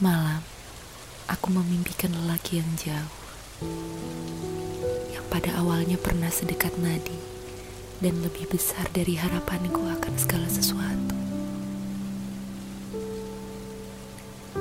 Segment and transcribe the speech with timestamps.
[0.00, 0.40] Semalam,
[1.28, 3.20] aku memimpikan lelaki yang jauh,
[5.12, 7.20] yang pada awalnya pernah sedekat nadi
[8.00, 11.20] dan lebih besar dari harapanku akan segala sesuatu.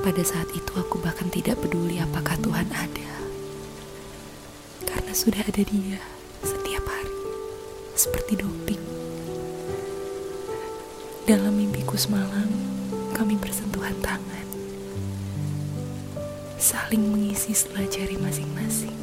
[0.03, 3.11] Pada saat itu aku bahkan tidak peduli apakah Tuhan ada,
[4.91, 6.03] karena sudah ada dia
[6.43, 7.19] setiap hari,
[7.95, 8.83] seperti doping.
[11.23, 12.51] Dalam mimpiku semalam,
[13.15, 14.48] kami bersentuhan tangan
[16.59, 18.99] saling mengisi setelah jari masing-masing.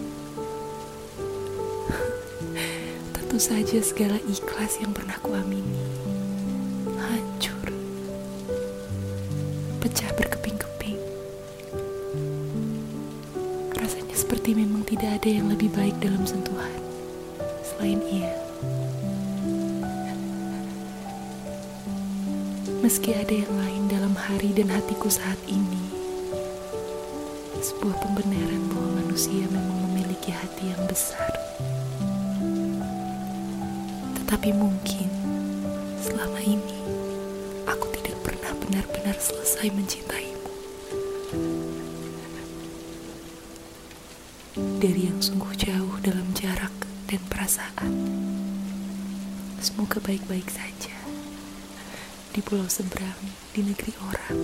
[3.17, 5.81] Tentu saja segala ikhlas yang pernah kuamini
[7.01, 7.73] hancur,
[9.81, 11.01] pecah berkeping-keping.
[13.73, 16.77] Rasanya seperti memang tidak ada yang lebih baik dalam sentuhan
[17.65, 18.37] selain ia.
[22.85, 25.86] Meski ada yang lain dalam hari dan hatiku saat ini,
[27.67, 31.35] sebuah pembenaran bahwa manusia memang memiliki hati yang besar.
[34.23, 35.11] Tetapi mungkin
[35.99, 36.79] selama ini
[37.67, 40.53] aku tidak pernah benar-benar selesai mencintaimu.
[44.79, 46.75] Dari yang sungguh jauh dalam jarak
[47.11, 47.93] dan perasaan.
[49.59, 50.95] Semoga baik-baik saja
[52.31, 53.19] di pulau seberang,
[53.51, 54.39] di negeri orang,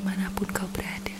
[0.00, 1.12] di mana pun kau berada.